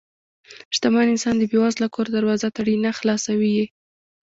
شتمن 0.75 1.07
انسان 1.13 1.35
د 1.37 1.43
بې 1.51 1.57
وزله 1.63 1.87
کور 1.95 2.07
دروازه 2.11 2.47
تړي 2.57 2.75
نه، 2.83 2.91
خلاصوي 2.99 3.49
یې. 3.57 3.65